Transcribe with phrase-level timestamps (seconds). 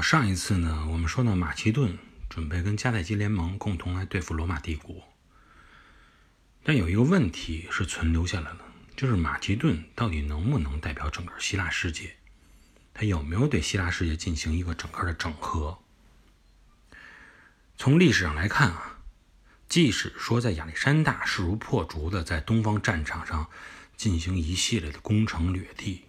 [0.00, 1.98] 上一次呢，我们说呢，马其顿
[2.28, 5.08] 准备跟迦太基联盟共同来对付罗马帝国，
[6.62, 8.60] 但有一个问题是存留下来了，
[8.96, 12.16] 就是马其顿到底能不能代表整个希腊世界？
[12.94, 15.78] 他有没有对希腊世界进行一个整个的整合？
[17.76, 18.98] 从历史上来看啊，
[19.68, 23.48] 即使说在亚历山大势如破竹的在东方战场上
[23.96, 26.06] 进行一系列的攻城掠地，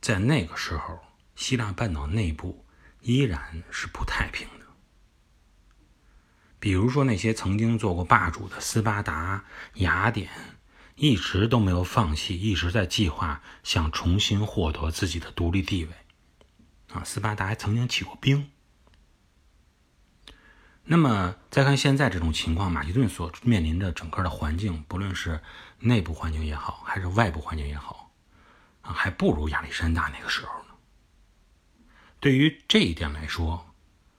[0.00, 1.00] 在那个时候，
[1.36, 2.64] 希腊半岛内部。
[3.00, 4.66] 依然是不太平的。
[6.60, 9.44] 比如说，那些曾经做过霸主的斯巴达、
[9.74, 10.28] 雅典，
[10.96, 15.92] 一直都没有放弃，一直在计划想重新获得自己的独立地位。
[16.92, 18.50] 啊，斯巴达还曾经起过兵。
[20.82, 25.40] 那么，再看现在这种情况，马其顿所面临的整个的环境，不论是
[25.78, 28.10] 内部环境也好，还是外部环境也好，
[28.80, 30.57] 啊，还不如亚历山大那个时候。
[32.20, 33.74] 对于这一点来说，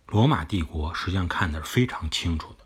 [0.07, 2.65] 罗马帝国实际上看的是非常清楚的。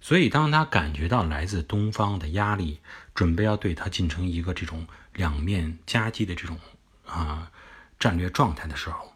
[0.00, 2.80] 所以，当他感觉到来自东方的压力，
[3.14, 6.60] 准备要对他进行一个这种两面夹击的这种
[7.06, 7.50] 啊
[7.98, 9.14] 战略状态的时候，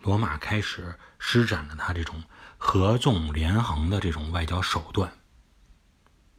[0.00, 2.24] 罗马开始施展了他这种
[2.56, 5.12] 合纵连横的这种外交手段。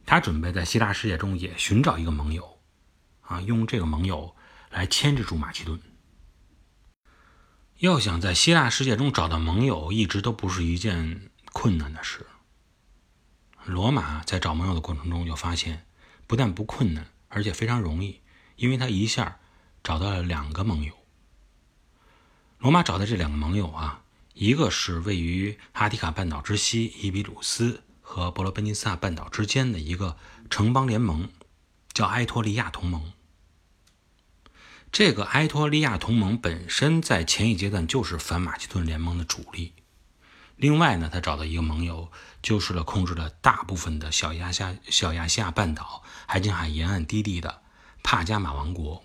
[0.04, 2.58] 他准备在希腊世界中也寻找一个盟友，
[3.22, 4.36] 啊，用这个盟友
[4.70, 5.80] 来牵制住马其顿。
[7.78, 12.26] 要想在希腊世界中找到盟友，一直都不是一件困难的事。
[13.66, 15.84] 罗马在找盟友的过程中就发现，
[16.26, 18.22] 不但不困难，而且非常容易，
[18.56, 19.40] 因为他一下
[19.84, 20.94] 找到了两个盟友。
[22.56, 30.16] 罗马找的这两个盟友啊，一个是位于阿提卡半岛之西伊比鲁斯和伯罗奔尼撒半岛之间的一个
[30.48, 31.28] 城邦联盟，
[31.92, 33.12] 叫埃托利亚同盟。
[34.92, 39.74] 这个埃托利亚同盟本身在前一阶段就是反马其顿联盟的主力。
[40.56, 47.60] 另外呢，他找到一个盟友，就是了控制了大部分的小亚夏小亚细亚半岛、海景海沿岸低地的
[48.02, 49.04] 帕加马王国。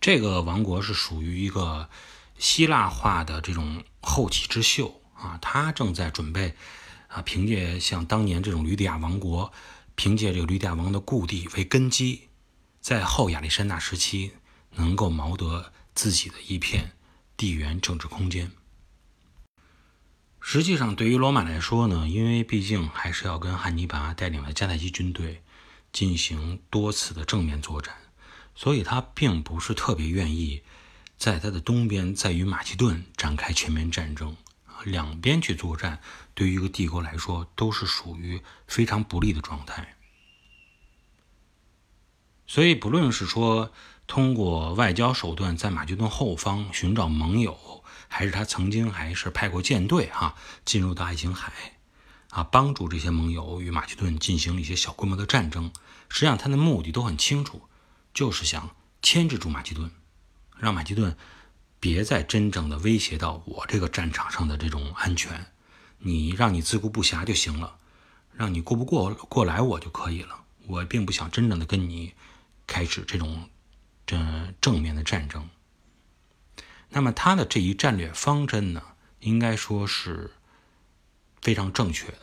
[0.00, 1.88] 这个王国是属于一个
[2.36, 6.56] 希腊化的这种后起之秀啊，他正在准备
[7.06, 9.52] 啊，凭借像当年这种吕底亚王国，
[9.94, 12.28] 凭借这个吕底亚王的故地为根基。
[12.80, 14.32] 在后亚历山大时期，
[14.78, 16.92] 能够谋得自己的一片
[17.36, 18.50] 地缘政治空间。
[20.40, 25.42] 实际上，对于罗马来说呢，因为毕竟还是要跟汉尼拔带领的迦太基军队
[25.92, 27.94] 进行多次的正面作战，
[28.54, 30.62] 所以他并不是特别愿意
[31.18, 34.36] 在他的东边再与马其顿展开全面战争。
[34.84, 36.00] 两边去作战，
[36.34, 39.96] 对于一个帝国来说，都是属于非常不利的状态。
[42.46, 43.72] 所以，不论是说
[44.08, 51.52] 通过外交手段在马其顿后方寻找盟友，还是他曾经还是派过舰队哈进入到爱琴海，
[52.30, 55.70] 啊，帮助这些盟友与马其顿进行了一些小规模的战争，
[56.08, 57.60] 实际上他的目的都很清楚，
[58.14, 59.90] 就是想牵制住马其顿，
[60.56, 61.14] 让马其顿
[61.78, 65.52] 别再真正的威胁到我这个战场上的这种安全，
[65.98, 67.76] 你让你自顾不暇就行了，
[68.32, 72.14] 让你过不过过来我就可以了，我并不想真正的跟你。
[72.70, 73.48] 开始这种
[74.08, 74.18] 这
[74.58, 75.50] 正面的战争。
[76.88, 78.82] 那么他的这一战略方针呢，
[79.20, 80.30] 应该说是
[81.42, 82.20] 非常正确的。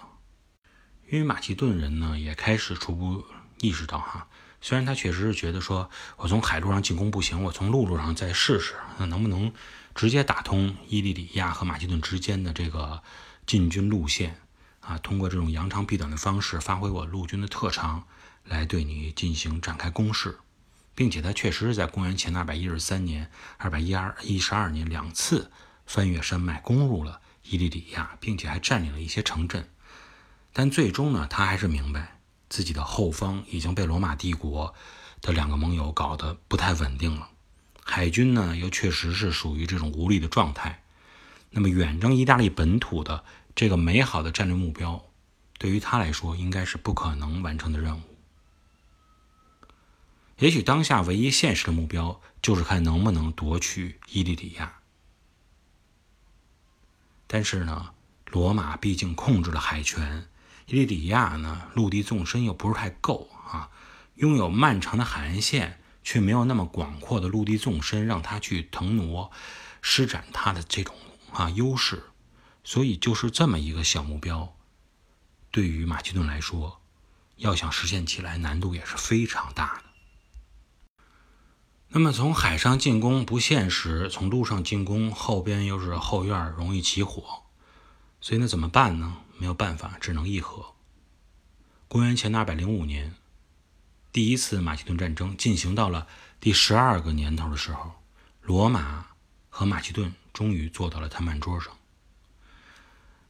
[1.11, 3.23] 因为马其顿人呢也开始初步
[3.59, 4.27] 意识到，哈，
[4.59, 9.53] 虽然他确实是觉得说，我从海路上进攻不行，我从陆路上再试试，那能不能
[9.93, 13.03] 直接打通伊利里亚和马其顿之间的这个
[13.45, 14.41] 进军路线
[14.79, 14.97] 啊？
[14.97, 18.07] 通过这种扬长避短的方式，发挥我陆军的特长。
[18.43, 20.37] 来对你进行展开攻势，
[20.95, 25.51] 并且他确实是在公元前二百一十三年、二百一二一十二年两次
[25.85, 29.69] 翻越山脉攻入了伊利里亚，并且还占领了一些城镇。
[30.53, 34.73] 但最终呢，他还是明白自己的后方已经被罗马帝国
[35.21, 37.27] 的两个盟友搞得不太稳定了，
[37.83, 40.81] 海军呢又确实是属于这种无力的状态。
[41.49, 43.23] 那么远征意大利本土的
[43.53, 45.03] 这个美好的战略目标，
[45.57, 48.01] 对于他来说应该是不可能完成的任务。
[50.37, 54.79] 也许当下唯一现实的目标就是看能不能夺取伊利里亚，
[57.25, 57.93] 但是呢，
[58.25, 60.27] 罗马毕竟控制了海权，
[60.67, 63.69] 伊利里亚呢陆地纵深又不是太够啊，
[64.15, 69.31] 拥有漫长的海岸线，却没有那么广阔的陆地纵深让他去腾挪、
[69.81, 70.93] 施展他的这种
[71.31, 72.03] 啊优势，
[72.65, 74.53] 所以就是这么一个小目标，
[75.49, 76.81] 对于马其顿来说，
[77.37, 79.84] 要想实现起来难度也是非常大的。
[81.97, 87.43] 那么从海上进攻不现实，从陆上进攻后边又是后院容易起火，
[88.19, 89.19] 所以那怎么办呢？
[89.37, 90.73] 没有办法，只能议和。
[91.87, 93.15] 公元前的二百零五年，
[94.11, 96.05] 第一次马其顿战争进行到了
[96.41, 97.93] 第十二个年头的时候，
[98.41, 99.05] 罗马
[99.49, 101.71] 和马其顿终于坐到了谈判桌上。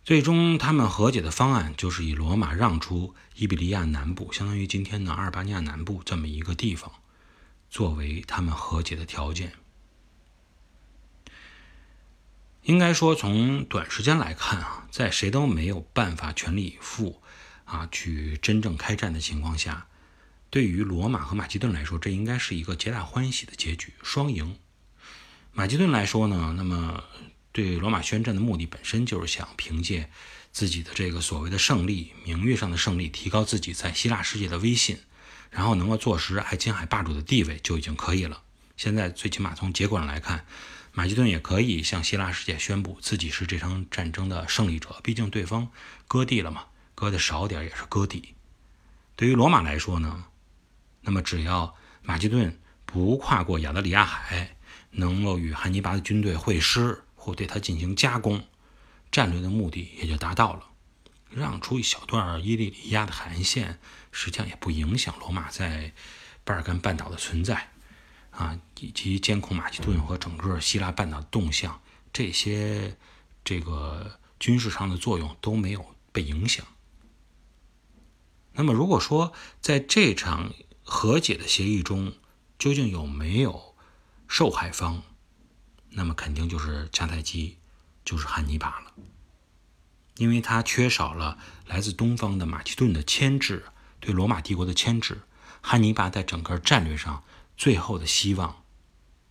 [0.04, 6.92] 最终，他们和解的方案就是以罗马让出伊比利亚南部，相当于今天的阿尔巴尼亚南部这么一个地方，
[7.70, 9.54] 作为他们和解的条件。
[12.64, 17.22] 应该说，从短时间来看啊，在谁都没有办法全力以赴
[17.64, 19.88] 啊去真正开战的情况下，
[20.50, 24.58] 对于罗马和马其顿来说，这应该是一个皆大欢喜的结局，双赢。
[25.54, 27.04] 马其顿来说呢，那么。
[27.56, 30.10] 对罗马宣战的目的本身就是想凭借
[30.52, 35.00] 自己的这个所谓的胜利、名誉上的胜利，提高自己在希腊世界的威信，
[35.56, 38.42] 然后能够坐实爱琴海霸主的地位就已经可以了。
[38.76, 40.46] 现在最起码从结果上来看，
[40.92, 45.00] 马其顿也可以向希腊世界宣布自己是这场战争的胜利者。
[45.02, 45.70] 毕竟对方
[46.10, 48.36] 割地了嘛，割的少点也是割地。
[49.16, 50.26] 对于罗马来说呢，
[51.00, 54.58] 那么只要马其顿不跨过亚得里亚海，
[54.92, 57.02] 能够与汉尼拔的军队会师。
[57.18, 58.46] 或对他进行加工，
[59.12, 60.60] 战略的目的也就达到了。
[61.36, 63.78] 让出一小段伊利里亚的海岸线，
[64.12, 65.94] 实际上也不影响罗马在
[66.46, 67.72] 巴尔干半岛的存在
[68.32, 71.82] 啊，以及监控马其顿和整个希腊半岛动向，
[72.14, 72.96] 这些
[73.44, 76.66] 这个军事上的作用都没有被影响。
[78.54, 80.54] 那么，如果说在这场
[80.84, 82.14] 和解的协议中，
[82.58, 83.76] 究竟有没有
[84.28, 85.04] 受害方？
[85.90, 87.58] 那么肯定就是迦太基，
[88.06, 88.94] 就是汉尼拔了，
[90.18, 93.66] 因为他缺少了来自东方的马其顿的牵制，
[94.00, 95.22] 对罗马帝国的牵制，
[95.62, 97.24] 汉尼拔在整个战略上
[97.58, 98.64] 最后的希望，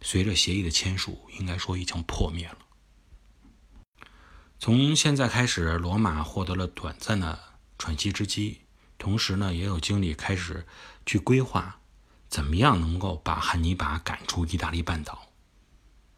[0.00, 2.58] 随着协议的签署，应该说已经破灭了。
[4.58, 7.38] 从现在开始，罗马获得了短暂的
[7.78, 8.62] 喘息之机，
[8.98, 10.66] 同时呢，也有精力开始
[11.04, 11.81] 去规划，
[12.28, 15.28] 怎么样能够把汉尼拔赶出意大利半岛。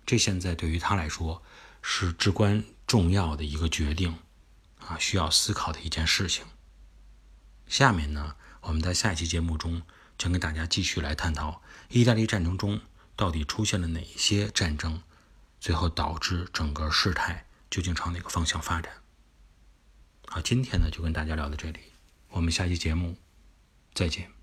[0.04, 1.42] 这现在对于他来说
[1.82, 4.16] 是至关重要的一个决定，
[4.88, 6.44] 啊，需要思考的一件事情。
[7.67, 9.83] 下面呢，我们在下一期节目中
[10.17, 12.81] 将跟大家继续来探讨意大利战争中
[13.17, 15.03] 到底出现了哪些战争，
[15.59, 18.93] 最后导致整个事态究竟朝哪个方向发展。
[20.29, 21.81] 好，今天呢就跟大家聊到这里，
[22.29, 23.17] 我们下期节目
[23.93, 24.36] 再见。